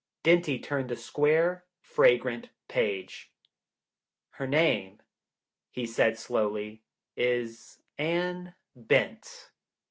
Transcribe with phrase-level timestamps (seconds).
[0.23, 3.31] Dinty turned the square, fragrant page.
[4.31, 4.99] "Her name,"
[5.69, 6.81] he said slowly,
[7.15, 9.51] "is Anne Bent.